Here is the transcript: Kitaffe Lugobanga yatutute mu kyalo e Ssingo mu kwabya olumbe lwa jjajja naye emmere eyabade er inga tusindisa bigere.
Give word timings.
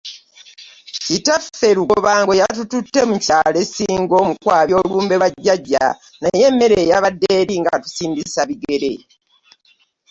Kitaffe 1.05 1.67
Lugobanga 1.77 2.33
yatutute 2.41 3.01
mu 3.09 3.17
kyalo 3.25 3.57
e 3.63 3.65
Ssingo 3.67 4.17
mu 4.27 4.33
kwabya 4.43 4.75
olumbe 4.81 5.15
lwa 5.19 5.29
jjajja 5.33 5.85
naye 6.21 6.41
emmere 6.49 6.75
eyabade 6.83 7.27
er 7.39 7.47
inga 7.57 7.75
tusindisa 7.83 8.41
bigere. 8.49 8.93